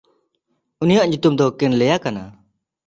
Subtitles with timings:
[0.81, 2.23] ᱩᱱᱤᱭᱟᱜ ᱧᱩᱛᱩᱢ ᱫᱚ ᱠᱮᱱᱞᱮᱭᱟ ᱠᱟᱱᱟ᱾